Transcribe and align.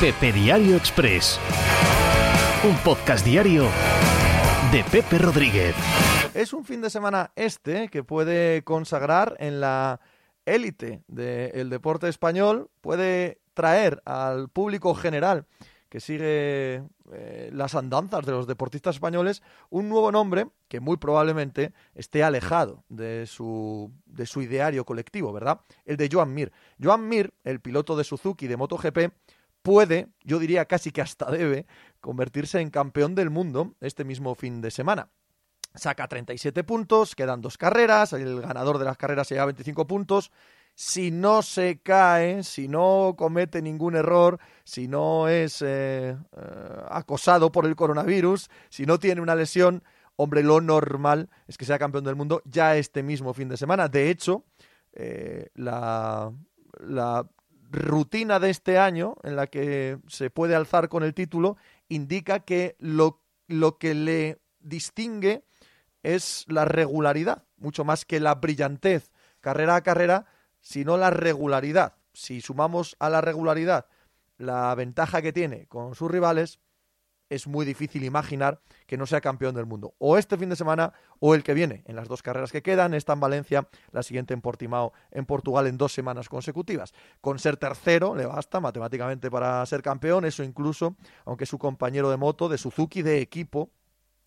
Pepe 0.00 0.30
Diario 0.30 0.76
Express. 0.76 1.40
Un 2.68 2.76
podcast 2.84 3.24
diario 3.24 3.64
de 4.70 4.84
Pepe 4.84 5.16
Rodríguez. 5.16 5.74
Es 6.34 6.52
un 6.52 6.66
fin 6.66 6.82
de 6.82 6.90
semana 6.90 7.32
este 7.34 7.88
que 7.88 8.04
puede 8.04 8.62
consagrar 8.62 9.38
en 9.38 9.58
la 9.58 10.00
élite 10.44 11.02
del 11.08 11.70
deporte 11.70 12.10
español, 12.10 12.68
puede 12.82 13.40
traer 13.54 14.02
al 14.04 14.50
público 14.50 14.94
general 14.94 15.46
que 15.88 16.00
sigue 16.00 16.82
eh, 17.12 17.50
las 17.54 17.74
andanzas 17.74 18.26
de 18.26 18.32
los 18.32 18.46
deportistas 18.46 18.96
españoles, 18.96 19.42
un 19.70 19.88
nuevo 19.88 20.12
nombre 20.12 20.48
que 20.68 20.80
muy 20.80 20.98
probablemente 20.98 21.72
esté 21.94 22.22
alejado 22.22 22.84
de 22.90 23.26
su, 23.26 23.90
de 24.04 24.26
su 24.26 24.42
ideario 24.42 24.84
colectivo, 24.84 25.32
¿verdad? 25.32 25.60
El 25.86 25.96
de 25.96 26.10
Joan 26.12 26.34
Mir. 26.34 26.52
Joan 26.82 27.08
Mir, 27.08 27.32
el 27.44 27.60
piloto 27.60 27.96
de 27.96 28.04
Suzuki 28.04 28.46
de 28.46 28.58
MotoGP, 28.58 29.12
puede, 29.66 30.06
yo 30.22 30.38
diría 30.38 30.66
casi 30.66 30.92
que 30.92 31.00
hasta 31.00 31.28
debe, 31.28 31.66
convertirse 32.00 32.60
en 32.60 32.70
campeón 32.70 33.16
del 33.16 33.30
mundo 33.30 33.74
este 33.80 34.04
mismo 34.04 34.36
fin 34.36 34.60
de 34.60 34.70
semana. 34.70 35.10
Saca 35.74 36.06
37 36.06 36.62
puntos, 36.62 37.16
quedan 37.16 37.40
dos 37.40 37.58
carreras, 37.58 38.12
el 38.12 38.40
ganador 38.40 38.78
de 38.78 38.84
las 38.84 38.96
carreras 38.96 39.26
se 39.26 39.34
lleva 39.34 39.46
25 39.46 39.88
puntos 39.88 40.30
si 40.76 41.10
no 41.10 41.42
se 41.42 41.80
cae, 41.80 42.44
si 42.44 42.68
no 42.68 43.14
comete 43.18 43.60
ningún 43.60 43.96
error, 43.96 44.38
si 44.62 44.86
no 44.86 45.26
es 45.26 45.60
eh, 45.62 46.10
eh, 46.10 46.16
acosado 46.88 47.50
por 47.50 47.66
el 47.66 47.74
coronavirus, 47.74 48.48
si 48.68 48.86
no 48.86 49.00
tiene 49.00 49.20
una 49.20 49.34
lesión, 49.34 49.82
hombre, 50.14 50.44
lo 50.44 50.60
normal 50.60 51.28
es 51.48 51.58
que 51.58 51.64
sea 51.64 51.80
campeón 51.80 52.04
del 52.04 52.14
mundo 52.14 52.40
ya 52.44 52.76
este 52.76 53.02
mismo 53.02 53.34
fin 53.34 53.48
de 53.48 53.56
semana. 53.56 53.88
De 53.88 54.10
hecho, 54.10 54.44
eh, 54.92 55.48
la, 55.54 56.30
la 56.78 57.26
rutina 57.70 58.38
de 58.38 58.50
este 58.50 58.78
año 58.78 59.16
en 59.22 59.36
la 59.36 59.46
que 59.46 59.98
se 60.08 60.30
puede 60.30 60.54
alzar 60.54 60.88
con 60.88 61.02
el 61.02 61.14
título 61.14 61.56
indica 61.88 62.40
que 62.40 62.76
lo, 62.78 63.22
lo 63.46 63.78
que 63.78 63.94
le 63.94 64.40
distingue 64.60 65.44
es 66.02 66.44
la 66.48 66.64
regularidad, 66.64 67.44
mucho 67.56 67.84
más 67.84 68.04
que 68.04 68.20
la 68.20 68.34
brillantez 68.36 69.10
carrera 69.40 69.76
a 69.76 69.82
carrera, 69.82 70.26
sino 70.60 70.96
la 70.96 71.10
regularidad. 71.10 71.94
Si 72.12 72.40
sumamos 72.40 72.96
a 72.98 73.10
la 73.10 73.20
regularidad 73.20 73.86
la 74.38 74.74
ventaja 74.74 75.22
que 75.22 75.32
tiene 75.32 75.66
con 75.66 75.94
sus 75.94 76.10
rivales, 76.10 76.58
es 77.28 77.46
muy 77.46 77.66
difícil 77.66 78.04
imaginar 78.04 78.60
que 78.86 78.96
no 78.96 79.06
sea 79.06 79.20
campeón 79.20 79.54
del 79.54 79.66
mundo. 79.66 79.94
O 79.98 80.16
este 80.16 80.36
fin 80.36 80.48
de 80.48 80.56
semana 80.56 80.92
o 81.18 81.34
el 81.34 81.42
que 81.42 81.54
viene, 81.54 81.82
en 81.86 81.96
las 81.96 82.08
dos 82.08 82.22
carreras 82.22 82.52
que 82.52 82.62
quedan, 82.62 82.94
esta 82.94 83.12
en 83.12 83.20
Valencia, 83.20 83.68
la 83.92 84.02
siguiente 84.02 84.34
en 84.34 84.40
Portimao, 84.40 84.92
en 85.10 85.26
Portugal, 85.26 85.66
en 85.66 85.76
dos 85.76 85.92
semanas 85.92 86.28
consecutivas. 86.28 86.92
Con 87.20 87.38
ser 87.38 87.56
tercero 87.56 88.14
le 88.14 88.26
basta 88.26 88.60
matemáticamente 88.60 89.30
para 89.30 89.64
ser 89.66 89.82
campeón, 89.82 90.24
eso 90.24 90.42
incluso, 90.42 90.96
aunque 91.24 91.46
su 91.46 91.58
compañero 91.58 92.10
de 92.10 92.16
moto, 92.16 92.48
de 92.48 92.58
Suzuki, 92.58 93.02
de 93.02 93.20
equipo, 93.20 93.70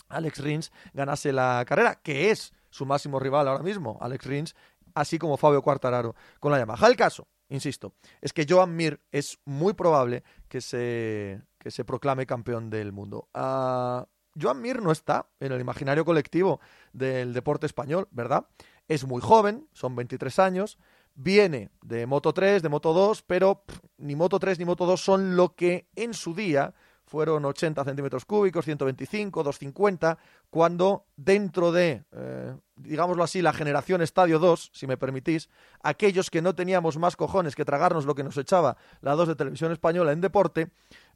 Alex 0.10 0.40
Rins, 0.40 0.72
ganase 0.94 1.32
la 1.32 1.64
carrera, 1.68 1.96
que 1.96 2.32
es 2.32 2.54
su 2.72 2.86
máximo 2.86 3.20
rival 3.20 3.48
ahora 3.48 3.64
mismo. 3.64 3.98
Alex 4.02 4.26
Rins 4.26 4.56
así 4.96 5.18
como 5.18 5.38
Fabio 5.38 5.62
Quartararo 5.62 6.16
con 6.40 6.52
la 6.52 6.60
Yamaha. 6.60 6.88
El 6.88 6.96
caso, 6.96 7.28
insisto, 7.50 7.94
es 8.22 8.34
que 8.34 8.46
Joan 8.48 8.76
Mir 8.76 9.02
es 9.12 9.40
muy 9.46 9.74
probable 9.74 10.24
que 10.48 10.62
se, 10.62 11.42
que 11.58 11.72
se 11.72 11.84
proclame 11.84 12.26
campeón 12.26 12.70
del 12.70 12.92
mundo. 12.92 13.28
Uh, 13.34 14.06
Joan 14.40 14.62
Mir 14.62 14.82
no 14.82 14.92
está 14.92 15.28
en 15.40 15.52
el 15.52 15.62
imaginario 15.62 16.06
colectivo 16.06 16.60
del 16.94 17.34
deporte 17.34 17.66
español, 17.66 18.08
¿verdad? 18.12 18.48
Es 18.88 19.06
muy 19.06 19.22
joven, 19.22 19.68
son 19.74 19.96
23 19.96 20.40
años, 20.40 20.78
viene 21.16 21.70
de 21.82 22.06
Moto 22.06 22.34
3, 22.34 22.62
de 22.62 22.70
Moto 22.70 22.94
2, 22.94 23.24
pero 23.24 23.64
ni 23.98 24.16
Moto 24.16 24.40
3 24.40 24.60
ni 24.60 24.66
Moto 24.66 24.86
2 24.86 25.02
son 25.02 25.36
lo 25.36 25.56
que 25.56 25.88
en 25.96 26.14
su 26.14 26.34
día 26.34 26.74
fueron 27.10 27.44
80 27.44 27.84
centímetros 27.84 28.24
cúbicos, 28.24 28.66
125, 28.66 29.42
250, 29.44 30.20
cuando 30.52 31.08
dentro 31.18 31.72
de, 31.72 32.04
eh, 32.12 32.56
digámoslo 32.76 33.24
así, 33.24 33.42
la 33.42 33.52
generación 33.52 34.04
Estadio 34.04 34.38
2, 34.38 34.70
si 34.74 34.86
me 34.86 34.96
permitís, 34.96 35.50
aquellos 35.82 36.30
que 36.30 36.44
no 36.44 36.54
teníamos 36.54 36.98
más 36.98 37.16
cojones 37.16 37.56
que 37.56 37.66
tragarnos 37.66 38.06
lo 38.06 38.14
que 38.14 38.24
nos 38.24 38.38
echaba 38.38 38.78
la 39.02 39.16
2 39.16 39.30
de 39.30 39.36
televisión 39.36 39.72
española 39.72 40.12
en 40.12 40.22
deporte, 40.22 40.70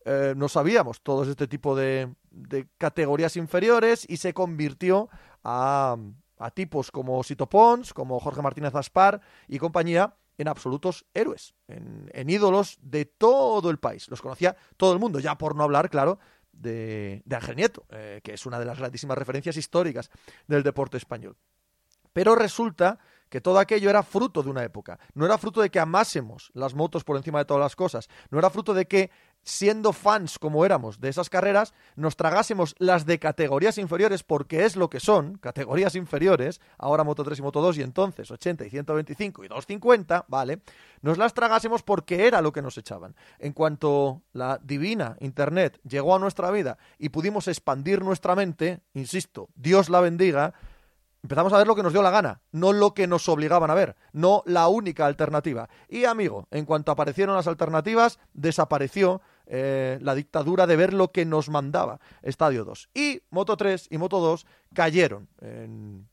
eh, 0.06 0.34
no 0.36 0.50
sabíamos 0.50 1.02
todos 1.02 1.28
este 1.28 1.48
tipo 1.48 1.76
de, 1.76 2.12
de, 2.32 2.68
categorías 2.80 3.38
inferiores 3.38 4.04
y 4.10 4.18
se 4.18 4.34
convirtió 4.34 5.10
a, 5.44 5.96
a 6.40 6.52
tipos 6.52 6.90
como 6.90 7.22
Sito 7.22 7.48
Pons, 7.48 7.94
como 7.94 8.20
Jorge 8.20 8.42
Martínez 8.42 8.74
Aspar 8.74 9.22
y 9.48 9.60
compañía, 9.60 10.16
en 10.38 10.48
absolutos 10.48 11.06
héroes, 11.14 11.54
en, 11.68 12.30
ídolos 12.30 12.78
de 12.82 13.06
todo 13.06 13.70
el 13.70 13.78
país. 13.78 14.10
Los 14.10 14.22
conocía 14.22 14.56
todo 14.78 14.94
el 14.94 15.00
mundo, 15.00 15.20
ya 15.20 15.38
por 15.38 15.56
no 15.56 15.64
hablar, 15.64 15.90
claro, 15.90 16.20
de, 16.52 17.22
de 17.26 17.36
Ángel 17.36 17.56
Nieto, 17.56 17.86
eh, 17.90 18.22
que 18.24 18.34
es 18.34 18.46
una 18.46 18.60
de 18.60 18.66
las 18.66 18.80
grandísimas 18.80 19.18
referencias 19.18 19.58
históricas 19.58 20.10
del 20.48 20.64
deporte 20.64 20.98
español. 20.98 21.38
Pero 22.14 22.36
resulta 22.36 23.00
que 23.34 23.42
todo 23.42 23.58
aquello 23.58 23.90
era 23.90 24.04
fruto 24.04 24.44
de 24.44 24.52
una 24.52 24.64
época, 24.64 25.00
no 25.16 25.26
era 25.26 25.40
fruto 25.40 25.60
de 25.60 25.72
que 25.72 25.80
amásemos 25.80 26.52
las 26.54 26.76
motos 26.76 27.04
por 27.04 27.18
encima 27.18 27.40
de 27.40 27.46
todas 27.46 27.62
las 27.62 27.76
cosas, 27.76 28.08
no 28.30 28.38
era 28.38 28.52
fruto 28.52 28.76
de 28.76 28.86
que 28.86 29.10
siendo 29.42 29.92
fans 29.92 30.38
como 30.38 30.64
éramos 30.66 31.00
de 31.00 31.10
esas 31.10 31.32
carreras, 31.32 31.74
nos 31.96 32.16
tragásemos 32.16 32.76
las 32.78 33.08
de 33.08 33.18
categorías 33.18 33.80
inferiores 33.80 34.22
porque 34.22 34.66
es 34.66 34.76
lo 34.76 34.88
que 34.88 35.00
son, 35.00 35.40
categorías 35.40 35.96
inferiores, 35.96 36.62
ahora 36.78 37.04
Moto 37.04 37.24
3 37.24 37.40
y 37.40 37.42
Moto 37.42 37.60
2 37.60 37.80
y 37.80 37.82
entonces 37.82 38.30
80 38.30 38.68
y 38.68 38.70
125 38.70 39.44
y 39.44 39.48
250, 39.48 40.26
¿vale? 40.28 40.60
Nos 41.02 41.18
las 41.18 41.34
tragásemos 41.34 41.82
porque 41.82 42.28
era 42.28 42.40
lo 42.40 42.54
que 42.54 42.62
nos 42.62 42.78
echaban. 42.78 43.16
En 43.40 43.54
cuanto 43.54 44.22
la 44.34 44.60
divina 44.64 45.18
Internet 45.22 45.80
llegó 45.90 46.16
a 46.16 46.20
nuestra 46.20 46.52
vida 46.52 46.78
y 47.00 47.10
pudimos 47.10 47.48
expandir 47.48 48.04
nuestra 48.04 48.36
mente, 48.36 48.82
insisto, 48.94 49.50
Dios 49.56 49.90
la 49.90 50.02
bendiga, 50.02 50.54
empezamos 51.24 51.54
a 51.54 51.58
ver 51.58 51.68
lo 51.68 51.76
que 51.76 51.84
nos 51.84 51.94
dio 51.94 52.02
la 52.02 52.12
gana, 52.12 52.42
no 52.52 52.74
lo 52.74 52.94
que 52.94 53.08
nos 53.08 53.28
obligaban 53.30 53.72
a 53.72 53.74
ver, 53.74 53.96
no 54.12 54.44
la 54.46 54.68
única 54.68 55.06
alternativa. 55.06 55.70
Y 55.88 56.04
amigo, 56.06 56.48
en 56.52 56.66
cuanto 56.66 56.92
aparecieron 56.92 57.36
las 57.36 57.48
alternativas, 57.48 58.20
desapareció 58.34 59.22
eh, 59.46 59.98
la 60.02 60.16
dictadura 60.16 60.68
de 60.68 60.76
ver 60.76 60.94
lo 60.94 61.12
que 61.12 61.26
nos 61.26 61.50
mandaba 61.50 62.00
Estadio 62.22 62.66
2. 62.66 62.90
Y 62.94 63.22
Moto 63.30 63.56
3 63.58 63.88
y 63.90 63.98
Moto 63.98 64.20
2 64.20 64.46
cayeron 64.74 65.30
en, 65.42 66.08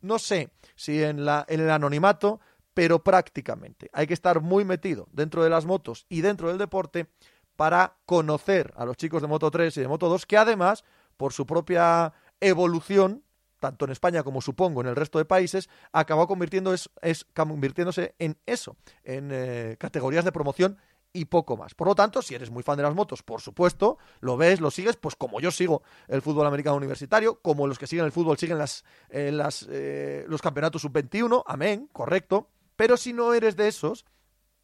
no 0.00 0.18
sé 0.18 0.50
si 0.74 1.02
en, 1.02 1.24
la, 1.24 1.46
en 1.48 1.60
el 1.60 1.70
anonimato, 1.70 2.40
pero 2.74 3.02
prácticamente. 3.02 3.88
Hay 3.92 4.06
que 4.06 4.14
estar 4.14 4.40
muy 4.40 4.64
metido 4.64 5.08
dentro 5.12 5.44
de 5.44 5.50
las 5.50 5.64
motos 5.64 6.06
y 6.08 6.20
dentro 6.20 6.48
del 6.48 6.58
deporte 6.58 7.06
para 7.54 7.96
conocer 8.04 8.74
a 8.76 8.84
los 8.84 8.96
chicos 8.96 9.22
de 9.22 9.28
Moto 9.28 9.50
3 9.50 9.76
y 9.76 9.80
de 9.80 9.88
Moto 9.88 10.08
2, 10.08 10.26
que 10.26 10.36
además, 10.36 10.84
por 11.16 11.32
su 11.32 11.46
propia 11.46 12.12
evolución, 12.40 13.22
tanto 13.66 13.84
en 13.84 13.90
España 13.90 14.22
como 14.22 14.40
supongo 14.40 14.80
en 14.80 14.86
el 14.86 14.94
resto 14.94 15.18
de 15.18 15.24
países, 15.24 15.68
acabó 15.90 16.28
convirtiéndose 16.28 18.14
en 18.20 18.38
eso, 18.46 18.76
en 19.02 19.30
eh, 19.32 19.76
categorías 19.80 20.24
de 20.24 20.30
promoción 20.30 20.78
y 21.12 21.24
poco 21.24 21.56
más. 21.56 21.74
Por 21.74 21.88
lo 21.88 21.96
tanto, 21.96 22.22
si 22.22 22.36
eres 22.36 22.48
muy 22.48 22.62
fan 22.62 22.76
de 22.76 22.84
las 22.84 22.94
motos, 22.94 23.24
por 23.24 23.40
supuesto, 23.40 23.98
lo 24.20 24.36
ves, 24.36 24.60
lo 24.60 24.70
sigues, 24.70 24.96
pues 24.96 25.16
como 25.16 25.40
yo 25.40 25.50
sigo 25.50 25.82
el 26.06 26.22
fútbol 26.22 26.46
americano 26.46 26.76
universitario, 26.76 27.40
como 27.40 27.66
los 27.66 27.76
que 27.76 27.88
siguen 27.88 28.04
el 28.04 28.12
fútbol 28.12 28.38
siguen 28.38 28.58
las, 28.58 28.84
eh, 29.08 29.32
las, 29.32 29.66
eh, 29.68 30.24
los 30.28 30.40
campeonatos 30.40 30.82
sub-21, 30.82 31.42
amén, 31.44 31.88
correcto. 31.92 32.50
Pero 32.76 32.96
si 32.96 33.12
no 33.12 33.34
eres 33.34 33.56
de 33.56 33.66
esos, 33.66 34.04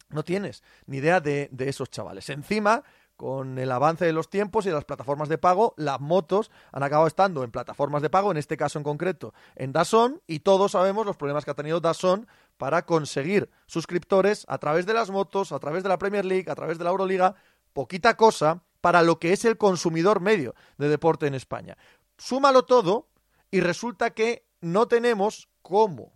no 0.09 0.23
tienes 0.23 0.63
ni 0.85 0.97
idea 0.97 1.19
de, 1.19 1.49
de 1.51 1.67
esos 1.67 1.89
chavales. 1.89 2.29
Encima, 2.29 2.83
con 3.17 3.57
el 3.59 3.71
avance 3.71 4.05
de 4.05 4.13
los 4.13 4.29
tiempos 4.29 4.65
y 4.65 4.69
las 4.69 4.85
plataformas 4.85 5.29
de 5.29 5.37
pago, 5.37 5.73
las 5.77 5.99
motos 5.99 6.51
han 6.71 6.83
acabado 6.83 7.07
estando 7.07 7.43
en 7.43 7.51
plataformas 7.51 8.01
de 8.01 8.09
pago, 8.09 8.31
en 8.31 8.37
este 8.37 8.57
caso 8.57 8.79
en 8.79 8.83
concreto 8.83 9.33
en 9.55 9.71
Dazón, 9.71 10.21
y 10.27 10.39
todos 10.39 10.71
sabemos 10.71 11.05
los 11.05 11.17
problemas 11.17 11.45
que 11.45 11.51
ha 11.51 11.55
tenido 11.55 11.79
Dazón 11.79 12.27
para 12.57 12.85
conseguir 12.85 13.49
suscriptores 13.65 14.45
a 14.47 14.57
través 14.57 14.85
de 14.85 14.93
las 14.93 15.09
motos, 15.09 15.51
a 15.51 15.59
través 15.59 15.83
de 15.83 15.89
la 15.89 15.97
Premier 15.97 16.25
League, 16.25 16.49
a 16.49 16.55
través 16.55 16.77
de 16.77 16.83
la 16.83 16.91
Euroliga, 16.91 17.35
poquita 17.73 18.15
cosa 18.15 18.63
para 18.81 19.01
lo 19.01 19.19
que 19.19 19.33
es 19.33 19.45
el 19.45 19.57
consumidor 19.57 20.19
medio 20.19 20.55
de 20.77 20.89
deporte 20.89 21.27
en 21.27 21.35
España. 21.35 21.77
Súmalo 22.17 22.65
todo 22.65 23.07
y 23.51 23.61
resulta 23.61 24.11
que 24.11 24.45
no 24.61 24.87
tenemos 24.87 25.49
cómo 25.61 26.12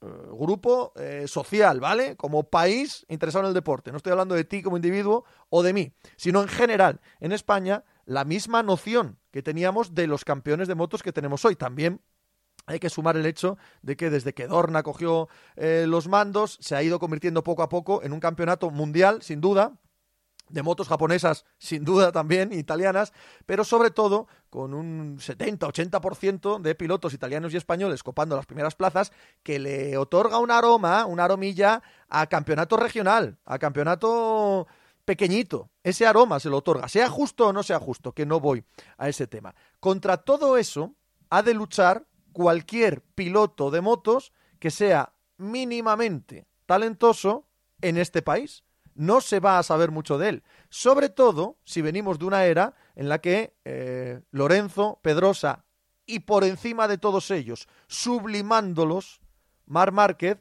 eh, 0.00 0.06
grupo 0.32 0.92
eh, 0.96 1.24
social, 1.26 1.80
¿vale? 1.80 2.16
Como 2.16 2.44
país 2.44 3.04
interesado 3.08 3.44
en 3.44 3.48
el 3.48 3.54
deporte. 3.54 3.90
No 3.90 3.96
estoy 3.96 4.12
hablando 4.12 4.34
de 4.34 4.44
ti 4.44 4.62
como 4.62 4.76
individuo 4.76 5.24
o 5.50 5.62
de 5.62 5.72
mí, 5.72 5.92
sino 6.16 6.40
en 6.40 6.48
general, 6.48 7.00
en 7.20 7.32
España, 7.32 7.84
la 8.04 8.24
misma 8.24 8.62
noción 8.62 9.18
que 9.30 9.42
teníamos 9.42 9.94
de 9.94 10.06
los 10.06 10.24
campeones 10.24 10.68
de 10.68 10.74
motos 10.74 11.02
que 11.02 11.12
tenemos 11.12 11.44
hoy. 11.44 11.56
También 11.56 12.00
hay 12.66 12.78
que 12.78 12.90
sumar 12.90 13.16
el 13.16 13.26
hecho 13.26 13.58
de 13.82 13.96
que 13.96 14.10
desde 14.10 14.34
que 14.34 14.46
Dorna 14.46 14.82
cogió 14.82 15.28
eh, 15.56 15.86
los 15.88 16.06
mandos, 16.06 16.58
se 16.60 16.76
ha 16.76 16.82
ido 16.82 16.98
convirtiendo 16.98 17.42
poco 17.42 17.62
a 17.62 17.68
poco 17.68 18.02
en 18.02 18.12
un 18.12 18.20
campeonato 18.20 18.70
mundial, 18.70 19.22
sin 19.22 19.40
duda, 19.40 19.78
de 20.48 20.62
motos 20.62 20.88
japonesas, 20.88 21.44
sin 21.58 21.84
duda 21.84 22.12
también, 22.12 22.52
italianas, 22.52 23.12
pero 23.46 23.64
sobre 23.64 23.90
todo 23.90 24.28
con 24.50 24.74
un 24.74 25.18
70-80% 25.18 26.60
de 26.60 26.74
pilotos 26.74 27.14
italianos 27.14 27.52
y 27.52 27.56
españoles 27.56 28.02
copando 28.02 28.36
las 28.36 28.46
primeras 28.46 28.74
plazas, 28.74 29.12
que 29.42 29.58
le 29.58 29.96
otorga 29.96 30.38
un 30.38 30.50
aroma, 30.50 31.06
una 31.06 31.24
aromilla 31.24 31.82
a 32.08 32.26
campeonato 32.26 32.76
regional, 32.76 33.38
a 33.44 33.58
campeonato 33.58 34.66
pequeñito, 35.04 35.70
ese 35.82 36.06
aroma 36.06 36.38
se 36.38 36.50
lo 36.50 36.58
otorga, 36.58 36.86
sea 36.88 37.08
justo 37.08 37.48
o 37.48 37.52
no 37.52 37.62
sea 37.62 37.78
justo, 37.78 38.12
que 38.12 38.26
no 38.26 38.40
voy 38.40 38.64
a 38.98 39.08
ese 39.08 39.26
tema. 39.26 39.54
Contra 39.80 40.18
todo 40.18 40.58
eso 40.58 40.94
ha 41.30 41.42
de 41.42 41.54
luchar 41.54 42.06
cualquier 42.32 43.00
piloto 43.00 43.70
de 43.70 43.80
motos 43.80 44.32
que 44.58 44.70
sea 44.70 45.14
mínimamente 45.38 46.46
talentoso 46.66 47.46
en 47.80 47.96
este 47.96 48.22
país. 48.22 48.64
No 48.98 49.20
se 49.20 49.38
va 49.38 49.60
a 49.60 49.62
saber 49.62 49.92
mucho 49.92 50.18
de 50.18 50.28
él, 50.28 50.42
sobre 50.70 51.08
todo 51.08 51.56
si 51.62 51.82
venimos 51.82 52.18
de 52.18 52.24
una 52.24 52.46
era 52.46 52.74
en 52.96 53.08
la 53.08 53.20
que 53.20 53.54
eh, 53.64 54.20
Lorenzo, 54.32 54.98
Pedrosa 55.02 55.64
y 56.04 56.18
por 56.20 56.42
encima 56.42 56.88
de 56.88 56.98
todos 56.98 57.30
ellos, 57.30 57.68
sublimándolos, 57.86 59.20
Mar 59.66 59.92
Márquez 59.92 60.38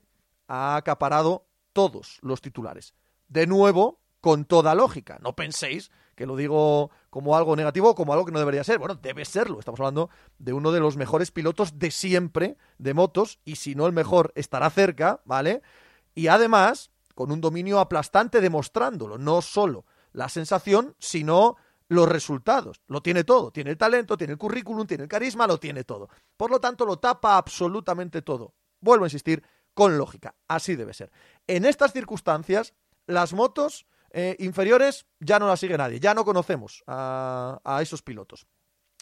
ha 0.48 0.75
acaparado 0.75 1.45
todos 1.71 2.18
los 2.24 2.42
titulares. 2.42 2.95
De 3.27 3.45
nuevo, 3.45 4.00
con 4.21 4.45
toda 4.45 4.74
lógica. 4.74 5.19
No 5.21 5.36
penséis 5.36 5.92
que 6.15 6.25
lo 6.25 6.36
digo 6.36 6.89
como 7.12 7.38
algo 7.38 7.56
negativo 7.56 7.92
o 7.92 7.95
como 7.95 8.12
algo 8.12 8.25
que 8.25 8.31
no 8.31 8.39
debería 8.39 8.63
ser. 8.63 8.80
Bueno, 8.80 8.95
debe 8.95 9.24
serlo. 9.24 9.60
Estamos 9.60 9.80
hablando 9.80 10.10
de 10.39 10.53
uno 10.53 10.71
de 10.71 10.80
los 10.80 10.98
mejores 10.98 11.30
pilotos 11.30 11.77
de 11.77 11.92
siempre 11.92 12.57
de 12.80 12.95
motos 12.95 13.39
y 13.45 13.57
si 13.57 13.75
no 13.75 13.86
el 13.86 13.94
mejor 13.94 14.31
estará 14.33 14.71
cerca, 14.71 15.21
¿vale? 15.25 15.62
Y 16.15 16.27
además, 16.27 16.89
con 17.18 17.31
un 17.31 17.42
dominio 17.42 17.80
aplastante 17.80 18.42
demostrándolo, 18.42 19.18
no 19.18 19.42
solo 19.42 19.86
la 20.14 20.30
sensación, 20.30 20.96
sino 21.00 21.58
los 21.88 22.08
resultados. 22.08 22.84
Lo 22.86 23.02
tiene 23.02 23.24
todo. 23.24 23.50
Tiene 23.52 23.72
el 23.72 23.78
talento, 23.78 24.18
tiene 24.18 24.34
el 24.34 24.40
currículum, 24.40 24.86
tiene 24.86 25.06
el 25.06 25.10
carisma, 25.10 25.48
lo 25.48 25.60
tiene 25.60 25.84
todo. 25.84 26.10
Por 26.38 26.52
lo 26.52 26.60
tanto, 26.60 26.86
lo 26.86 27.00
tapa 27.00 27.38
absolutamente 27.38 28.22
todo. 28.22 28.54
Vuelvo 28.81 29.06
a 29.06 29.08
insistir, 29.08 29.44
con 29.74 29.98
lógica. 29.98 30.36
Así 30.48 30.75
debe 30.75 30.94
ser. 30.94 31.12
En 31.48 31.66
estas 31.66 31.92
circunstancias, 31.92 32.75
las 33.08 33.34
motos 33.34 33.88
eh, 34.12 34.36
inferiores 34.38 35.08
ya 35.20 35.40
no 35.40 35.48
las 35.48 35.60
sigue 35.60 35.75
nadie, 35.75 36.00
ya 36.00 36.13
no 36.13 36.24
conocemos 36.24 36.84
a, 36.86 37.60
a 37.63 37.81
esos 37.81 38.04
pilotos. 38.04 38.46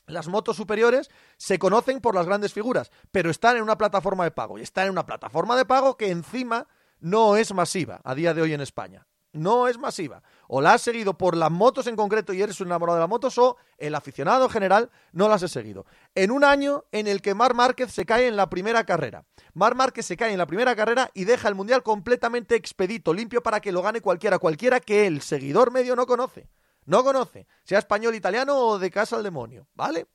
Las 0.08 0.30
motos 0.30 0.56
superiores 0.56 1.10
se 1.36 1.60
conocen 1.60 2.00
por 2.00 2.16
las 2.16 2.28
grandes 2.28 2.54
figuras, 2.54 2.92
pero 3.12 3.30
están 3.30 3.58
en 3.58 3.64
una 3.64 3.78
plataforma 3.78 4.24
de 4.24 4.32
pago. 4.32 4.58
Y 4.58 4.62
están 4.62 4.86
en 4.86 4.92
una 4.92 5.06
plataforma 5.06 5.58
de 5.58 5.66
pago 5.66 5.98
que 5.98 6.12
encima 6.12 6.70
no 7.06 7.38
es 7.38 7.54
masiva 7.54 8.02
a 8.04 8.16
día 8.16 8.34
de 8.34 8.42
hoy 8.42 8.54
en 8.54 8.62
España 8.62 9.06
no 9.36 9.68
es 9.68 9.78
masiva. 9.78 10.24
O 10.48 10.62
la 10.62 10.74
has 10.74 10.82
seguido 10.82 11.18
por 11.18 11.36
las 11.36 11.52
motos 11.52 11.88
en 11.88 11.96
concreto 11.96 12.34
y 12.34 12.42
eres 12.42 12.60
un 12.62 12.68
enamorado 12.68 12.98
de 12.98 13.02
las 13.02 13.10
motos, 13.10 13.38
o 13.38 13.58
el 13.78 13.94
aficionado 13.94 14.50
general 14.50 14.90
no 15.12 15.28
las 15.28 15.44
he 15.44 15.48
seguido. 15.48 15.86
En 16.16 16.32
un 16.32 16.44
año 16.44 16.86
en 16.92 17.08
el 17.08 17.22
que 17.22 17.36
Mar 17.36 17.54
Márquez 17.54 17.92
se 17.92 18.06
cae 18.06 18.28
en 18.28 18.36
la 18.36 18.50
primera 18.50 18.86
carrera. 18.86 19.26
Mar 19.54 19.76
Márquez 19.76 20.06
se 20.06 20.18
cae 20.18 20.32
en 20.32 20.38
la 20.38 20.48
primera 20.48 20.76
carrera 20.76 21.12
y 21.14 21.26
deja 21.26 21.48
el 21.50 21.56
mundial 21.56 21.84
completamente 21.84 22.56
expedito, 22.56 23.14
limpio 23.14 23.44
para 23.44 23.60
que 23.60 23.72
lo 23.72 23.82
gane 23.82 24.02
cualquiera, 24.02 24.40
cualquiera 24.40 24.80
que 24.80 25.06
el 25.06 25.22
seguidor 25.22 25.72
medio 25.72 25.96
no 25.96 26.08
conoce. 26.08 26.48
No 26.86 27.04
conoce, 27.04 27.48
sea 27.64 27.80
español, 27.80 28.16
italiano 28.16 28.56
o 28.56 28.80
de 28.80 28.92
casa 28.92 29.16
al 29.16 29.24
demonio, 29.24 29.68
¿vale? 29.74 30.08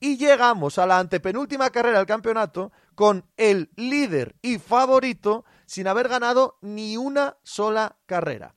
Y 0.00 0.16
llegamos 0.16 0.78
a 0.78 0.86
la 0.86 0.98
antepenúltima 0.98 1.70
carrera 1.70 1.98
del 1.98 2.06
campeonato 2.06 2.72
con 2.94 3.24
el 3.36 3.70
líder 3.76 4.34
y 4.42 4.58
favorito 4.58 5.44
sin 5.66 5.86
haber 5.88 6.08
ganado 6.08 6.58
ni 6.60 6.96
una 6.96 7.36
sola 7.42 7.96
carrera. 8.06 8.54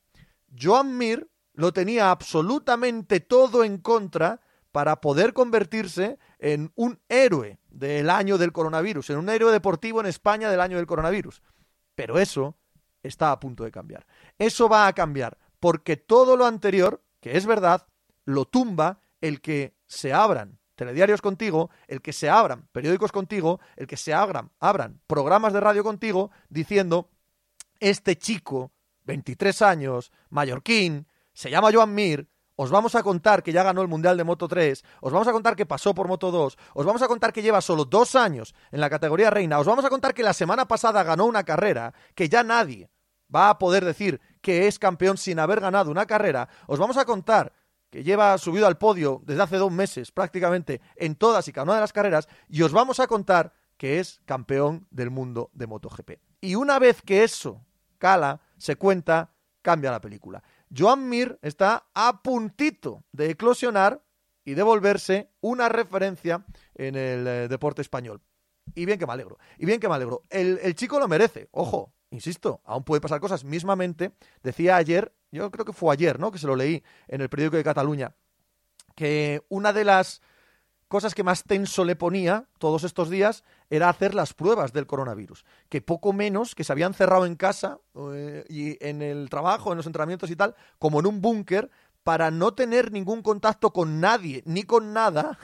Joan 0.58 0.96
Mir 0.96 1.28
lo 1.54 1.72
tenía 1.72 2.10
absolutamente 2.10 3.20
todo 3.20 3.64
en 3.64 3.78
contra 3.78 4.40
para 4.72 5.00
poder 5.00 5.32
convertirse 5.32 6.18
en 6.38 6.72
un 6.76 7.00
héroe 7.08 7.58
del 7.68 8.10
año 8.10 8.38
del 8.38 8.52
coronavirus, 8.52 9.10
en 9.10 9.18
un 9.18 9.28
héroe 9.28 9.52
deportivo 9.52 10.00
en 10.00 10.06
España 10.06 10.50
del 10.50 10.60
año 10.60 10.76
del 10.76 10.86
coronavirus. 10.86 11.42
Pero 11.94 12.18
eso 12.18 12.56
está 13.02 13.32
a 13.32 13.40
punto 13.40 13.64
de 13.64 13.72
cambiar. 13.72 14.06
Eso 14.38 14.68
va 14.68 14.86
a 14.86 14.92
cambiar 14.92 15.38
porque 15.60 15.96
todo 15.96 16.36
lo 16.36 16.46
anterior, 16.46 17.02
que 17.20 17.36
es 17.36 17.46
verdad, 17.46 17.86
lo 18.24 18.44
tumba 18.44 19.00
el 19.20 19.40
que 19.40 19.74
se 19.86 20.12
abran 20.12 20.57
telediarios 20.78 21.20
contigo, 21.20 21.70
el 21.88 22.00
que 22.00 22.12
se 22.12 22.30
abran 22.30 22.68
periódicos 22.70 23.10
contigo, 23.10 23.60
el 23.76 23.88
que 23.88 23.96
se 23.96 24.14
abran, 24.14 24.52
abran 24.60 25.00
programas 25.08 25.52
de 25.52 25.58
radio 25.60 25.82
contigo 25.82 26.30
diciendo, 26.48 27.10
este 27.80 28.16
chico, 28.16 28.70
23 29.04 29.60
años, 29.62 30.12
mallorquín, 30.30 31.08
se 31.32 31.50
llama 31.50 31.72
Joan 31.72 31.94
Mir, 31.94 32.28
os 32.54 32.70
vamos 32.70 32.94
a 32.94 33.02
contar 33.02 33.42
que 33.42 33.52
ya 33.52 33.64
ganó 33.64 33.82
el 33.82 33.88
Mundial 33.88 34.16
de 34.16 34.22
Moto 34.22 34.46
3, 34.46 34.84
os 35.00 35.12
vamos 35.12 35.26
a 35.26 35.32
contar 35.32 35.56
que 35.56 35.66
pasó 35.66 35.94
por 35.94 36.06
Moto 36.06 36.30
2, 36.30 36.56
os 36.74 36.86
vamos 36.86 37.02
a 37.02 37.08
contar 37.08 37.32
que 37.32 37.42
lleva 37.42 37.60
solo 37.60 37.84
dos 37.84 38.14
años 38.14 38.54
en 38.70 38.80
la 38.80 38.88
categoría 38.88 39.30
reina, 39.30 39.58
os 39.58 39.66
vamos 39.66 39.84
a 39.84 39.90
contar 39.90 40.14
que 40.14 40.22
la 40.22 40.32
semana 40.32 40.68
pasada 40.68 41.02
ganó 41.02 41.26
una 41.26 41.42
carrera, 41.42 41.92
que 42.14 42.28
ya 42.28 42.44
nadie 42.44 42.88
va 43.34 43.50
a 43.50 43.58
poder 43.58 43.84
decir 43.84 44.20
que 44.40 44.68
es 44.68 44.78
campeón 44.78 45.18
sin 45.18 45.40
haber 45.40 45.58
ganado 45.58 45.90
una 45.90 46.06
carrera, 46.06 46.48
os 46.68 46.78
vamos 46.78 46.96
a 46.98 47.04
contar 47.04 47.52
que 47.90 48.04
lleva 48.04 48.36
subido 48.38 48.66
al 48.66 48.78
podio 48.78 49.22
desde 49.24 49.42
hace 49.42 49.56
dos 49.56 49.72
meses 49.72 50.12
prácticamente 50.12 50.80
en 50.96 51.14
todas 51.14 51.48
y 51.48 51.52
cada 51.52 51.64
una 51.64 51.74
de 51.74 51.80
las 51.80 51.92
carreras, 51.92 52.28
y 52.48 52.62
os 52.62 52.72
vamos 52.72 53.00
a 53.00 53.06
contar 53.06 53.54
que 53.76 54.00
es 54.00 54.20
campeón 54.24 54.86
del 54.90 55.10
mundo 55.10 55.50
de 55.54 55.66
MotoGP. 55.66 56.12
Y 56.40 56.54
una 56.56 56.78
vez 56.78 57.00
que 57.02 57.24
eso 57.24 57.64
cala, 57.98 58.40
se 58.56 58.76
cuenta, 58.76 59.32
cambia 59.62 59.90
la 59.90 60.00
película. 60.00 60.42
Joan 60.76 61.08
Mir 61.08 61.38
está 61.42 61.86
a 61.94 62.22
puntito 62.22 63.04
de 63.12 63.30
eclosionar 63.30 64.02
y 64.44 64.54
de 64.54 64.62
volverse 64.62 65.30
una 65.40 65.68
referencia 65.68 66.44
en 66.74 66.96
el 66.96 67.26
eh, 67.26 67.48
deporte 67.48 67.82
español. 67.82 68.20
Y 68.74 68.84
bien 68.84 68.98
que 68.98 69.06
me 69.06 69.12
alegro. 69.12 69.38
Y 69.58 69.66
bien 69.66 69.80
que 69.80 69.88
me 69.88 69.94
alegro. 69.94 70.24
El, 70.30 70.58
el 70.62 70.74
chico 70.74 70.98
lo 70.98 71.08
merece. 71.08 71.48
Ojo, 71.52 71.92
insisto, 72.10 72.60
aún 72.64 72.84
puede 72.84 73.00
pasar 73.00 73.20
cosas. 73.20 73.44
Mismamente, 73.44 74.12
decía 74.42 74.76
ayer 74.76 75.12
yo 75.30 75.50
creo 75.50 75.64
que 75.64 75.72
fue 75.72 75.92
ayer, 75.92 76.18
¿no? 76.18 76.30
Que 76.30 76.38
se 76.38 76.46
lo 76.46 76.56
leí 76.56 76.82
en 77.06 77.20
el 77.20 77.28
periódico 77.28 77.56
de 77.56 77.64
Cataluña, 77.64 78.14
que 78.94 79.42
una 79.48 79.72
de 79.72 79.84
las 79.84 80.22
cosas 80.88 81.14
que 81.14 81.22
más 81.22 81.44
tenso 81.44 81.84
le 81.84 81.96
ponía 81.96 82.46
todos 82.58 82.82
estos 82.84 83.10
días 83.10 83.44
era 83.68 83.90
hacer 83.90 84.14
las 84.14 84.32
pruebas 84.32 84.72
del 84.72 84.86
coronavirus, 84.86 85.44
que 85.68 85.82
poco 85.82 86.14
menos 86.14 86.54
que 86.54 86.64
se 86.64 86.72
habían 86.72 86.94
cerrado 86.94 87.26
en 87.26 87.36
casa 87.36 87.78
eh, 88.14 88.44
y 88.48 88.82
en 88.84 89.02
el 89.02 89.28
trabajo, 89.28 89.70
en 89.70 89.76
los 89.76 89.86
entrenamientos 89.86 90.30
y 90.30 90.36
tal, 90.36 90.54
como 90.78 91.00
en 91.00 91.06
un 91.06 91.20
búnker, 91.20 91.70
para 92.02 92.30
no 92.30 92.54
tener 92.54 92.90
ningún 92.90 93.20
contacto 93.20 93.70
con 93.70 94.00
nadie 94.00 94.42
ni 94.46 94.62
con 94.62 94.94
nada, 94.94 95.38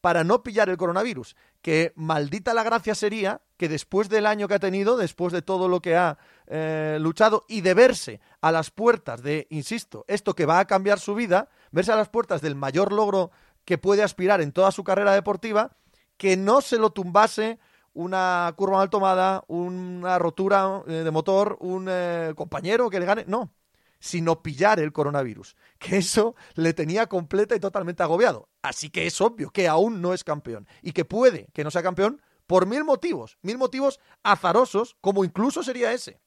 para 0.00 0.24
no 0.24 0.42
pillar 0.42 0.68
el 0.68 0.76
coronavirus. 0.76 1.36
Que 1.62 1.92
maldita 1.96 2.54
la 2.54 2.62
gracia 2.62 2.94
sería 2.94 3.42
que 3.56 3.68
después 3.68 4.08
del 4.08 4.26
año 4.26 4.48
que 4.48 4.54
ha 4.54 4.58
tenido, 4.58 4.96
después 4.96 5.32
de 5.32 5.42
todo 5.42 5.68
lo 5.68 5.80
que 5.80 5.96
ha 5.96 6.18
eh, 6.46 6.98
luchado 7.00 7.44
y 7.48 7.60
de 7.60 7.74
verse 7.74 8.20
a 8.40 8.52
las 8.52 8.70
puertas 8.70 9.22
de, 9.22 9.46
insisto, 9.50 10.04
esto 10.08 10.34
que 10.34 10.46
va 10.46 10.58
a 10.58 10.66
cambiar 10.66 10.98
su 10.98 11.14
vida, 11.14 11.48
verse 11.70 11.92
a 11.92 11.96
las 11.96 12.08
puertas 12.08 12.40
del 12.40 12.54
mayor 12.54 12.92
logro 12.92 13.30
que 13.64 13.78
puede 13.78 14.02
aspirar 14.02 14.40
en 14.40 14.52
toda 14.52 14.72
su 14.72 14.84
carrera 14.84 15.12
deportiva, 15.12 15.76
que 16.16 16.36
no 16.36 16.60
se 16.60 16.78
lo 16.78 16.90
tumbase 16.90 17.58
una 17.92 18.52
curva 18.56 18.78
mal 18.78 18.90
tomada, 18.90 19.44
una 19.48 20.18
rotura 20.18 20.82
eh, 20.86 20.92
de 20.92 21.10
motor, 21.10 21.56
un 21.60 21.86
eh, 21.90 22.32
compañero 22.36 22.88
que 22.88 23.00
le 23.00 23.06
gane, 23.06 23.24
no, 23.26 23.52
sino 24.00 24.42
pillar 24.42 24.80
el 24.80 24.92
coronavirus, 24.92 25.54
que 25.78 25.98
eso 25.98 26.34
le 26.54 26.72
tenía 26.72 27.06
completa 27.06 27.54
y 27.54 27.60
totalmente 27.60 28.02
agobiado. 28.02 28.48
Así 28.62 28.90
que 28.90 29.06
es 29.06 29.20
obvio 29.20 29.50
que 29.50 29.68
aún 29.68 30.00
no 30.00 30.12
es 30.14 30.24
campeón 30.24 30.66
y 30.82 30.92
que 30.92 31.04
puede 31.04 31.48
que 31.52 31.62
no 31.62 31.70
sea 31.70 31.82
campeón 31.82 32.20
por 32.46 32.66
mil 32.66 32.82
motivos, 32.82 33.38
mil 33.42 33.58
motivos 33.58 34.00
azarosos, 34.24 34.96
como 35.00 35.24
incluso 35.24 35.62
sería 35.62 35.92
ese. 35.92 36.20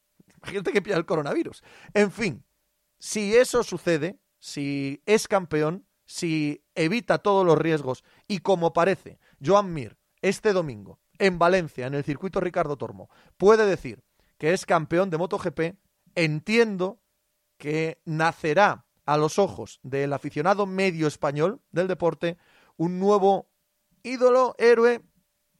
Gente 0.43 0.71
que 0.71 0.81
pilla 0.81 0.97
el 0.97 1.05
coronavirus. 1.05 1.63
En 1.93 2.11
fin, 2.11 2.45
si 2.99 3.35
eso 3.35 3.63
sucede, 3.63 4.19
si 4.39 5.01
es 5.05 5.27
campeón, 5.27 5.85
si 6.05 6.63
evita 6.75 7.17
todos 7.17 7.45
los 7.45 7.57
riesgos 7.57 8.03
y 8.27 8.39
como 8.39 8.71
parece, 8.71 9.19
Joan 9.43 9.73
Mir, 9.73 9.97
este 10.21 10.53
domingo, 10.53 10.99
en 11.17 11.39
Valencia, 11.39 11.87
en 11.87 11.93
el 11.93 12.03
circuito 12.03 12.39
Ricardo 12.39 12.77
Tormo, 12.77 13.09
puede 13.37 13.65
decir 13.65 14.03
que 14.37 14.53
es 14.53 14.65
campeón 14.65 15.09
de 15.09 15.17
MotoGP, 15.17 15.77
entiendo 16.15 17.01
que 17.63 18.01
nacerá 18.03 18.83
a 19.05 19.15
los 19.15 19.39
ojos 19.39 19.79
del 19.83 20.11
aficionado 20.11 20.65
medio 20.65 21.07
español 21.07 21.61
del 21.71 21.87
deporte 21.87 22.37
un 22.75 22.99
nuevo 22.99 23.47
ídolo, 24.03 24.53
héroe, 24.57 25.01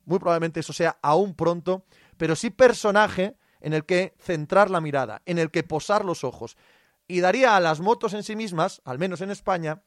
muy 0.04 0.20
probablemente 0.20 0.60
eso 0.60 0.74
sea 0.74 1.00
aún 1.02 1.34
pronto, 1.34 1.86
pero 2.18 2.36
sí 2.36 2.50
personaje 2.50 3.38
en 3.62 3.72
el 3.72 3.86
que 3.86 4.16
centrar 4.20 4.70
la 4.70 4.82
mirada, 4.82 5.22
en 5.26 5.40
el 5.40 5.50
que 5.50 5.64
posar 5.64 6.04
los 6.04 6.26
ojos. 6.26 6.58
Y 7.08 7.22
daría 7.22 7.56
a 7.56 7.62
las 7.62 7.80
motos 7.80 8.14
en 8.14 8.24
sí 8.24 8.36
mismas, 8.36 8.82
al 8.84 9.00
menos 9.00 9.22
en 9.22 9.32
España, 9.32 9.82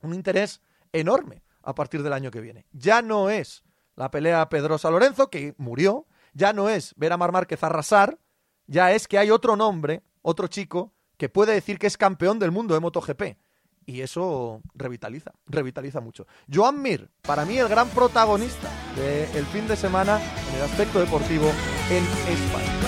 un 0.00 0.14
interés 0.14 0.62
enorme 0.94 1.42
a 1.62 1.74
partir 1.74 2.02
del 2.02 2.14
año 2.14 2.30
que 2.30 2.40
viene. 2.40 2.64
Ya 2.72 3.02
no 3.02 3.28
es 3.28 3.64
la 3.96 4.10
pelea 4.10 4.48
Pedrosa-Lorenzo, 4.48 5.28
que 5.28 5.54
murió, 5.58 6.06
ya 6.32 6.54
no 6.54 6.70
es 6.70 6.94
ver 6.96 7.12
a 7.12 7.18
Mar 7.18 7.32
Márquez 7.32 7.62
arrasar, 7.62 8.18
ya 8.66 8.92
es 8.92 9.06
que 9.06 9.18
hay 9.18 9.30
otro 9.30 9.56
nombre, 9.56 10.02
otro 10.22 10.46
chico, 10.46 10.94
que 11.20 11.28
puede 11.28 11.52
decir 11.52 11.78
que 11.78 11.86
es 11.86 11.98
campeón 11.98 12.38
del 12.38 12.50
mundo 12.50 12.72
de 12.72 12.80
MotoGP. 12.80 13.36
Y 13.84 14.00
eso 14.00 14.62
revitaliza, 14.74 15.32
revitaliza 15.46 16.00
mucho. 16.00 16.26
Joan 16.50 16.80
Mir, 16.80 17.10
para 17.20 17.44
mí 17.44 17.58
el 17.58 17.68
gran 17.68 17.90
protagonista 17.90 18.70
del 18.96 19.44
fin 19.46 19.68
de 19.68 19.76
semana 19.76 20.18
en 20.48 20.54
el 20.56 20.62
aspecto 20.62 20.98
deportivo 20.98 21.52
en 21.90 22.04
España. 22.32 22.80